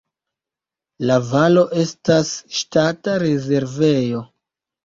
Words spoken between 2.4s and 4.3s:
ŝtata rezervejo.